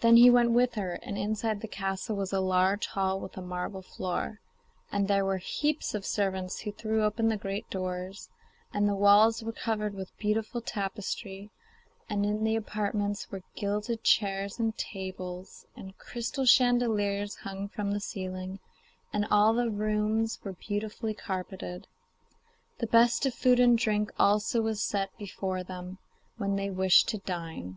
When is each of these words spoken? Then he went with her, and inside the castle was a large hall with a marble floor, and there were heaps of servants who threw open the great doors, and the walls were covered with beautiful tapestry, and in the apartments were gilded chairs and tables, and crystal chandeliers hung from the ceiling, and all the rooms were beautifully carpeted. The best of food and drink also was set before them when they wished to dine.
Then 0.00 0.16
he 0.16 0.30
went 0.30 0.52
with 0.52 0.76
her, 0.76 0.94
and 1.02 1.18
inside 1.18 1.60
the 1.60 1.68
castle 1.68 2.16
was 2.16 2.32
a 2.32 2.40
large 2.40 2.86
hall 2.86 3.20
with 3.20 3.36
a 3.36 3.42
marble 3.42 3.82
floor, 3.82 4.40
and 4.90 5.08
there 5.08 5.26
were 5.26 5.36
heaps 5.36 5.94
of 5.94 6.06
servants 6.06 6.60
who 6.60 6.72
threw 6.72 7.04
open 7.04 7.28
the 7.28 7.36
great 7.36 7.68
doors, 7.68 8.30
and 8.72 8.88
the 8.88 8.94
walls 8.94 9.42
were 9.42 9.52
covered 9.52 9.92
with 9.92 10.16
beautiful 10.16 10.62
tapestry, 10.62 11.50
and 12.08 12.24
in 12.24 12.44
the 12.44 12.56
apartments 12.56 13.30
were 13.30 13.42
gilded 13.54 14.02
chairs 14.02 14.58
and 14.58 14.78
tables, 14.78 15.66
and 15.76 15.98
crystal 15.98 16.46
chandeliers 16.46 17.34
hung 17.36 17.68
from 17.68 17.90
the 17.92 18.00
ceiling, 18.00 18.58
and 19.12 19.26
all 19.30 19.52
the 19.52 19.68
rooms 19.68 20.40
were 20.42 20.54
beautifully 20.54 21.12
carpeted. 21.12 21.86
The 22.78 22.86
best 22.86 23.26
of 23.26 23.34
food 23.34 23.60
and 23.60 23.76
drink 23.76 24.12
also 24.18 24.62
was 24.62 24.80
set 24.82 25.14
before 25.18 25.62
them 25.62 25.98
when 26.38 26.56
they 26.56 26.70
wished 26.70 27.10
to 27.10 27.18
dine. 27.18 27.76